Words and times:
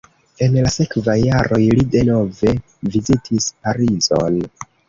En 0.45 0.55
la 0.67 0.71
sekvaj 0.75 1.15
jaroj 1.19 1.59
li 1.81 1.85
denove 1.97 2.57
vizitis 2.97 3.51
Parizon. 3.61 4.43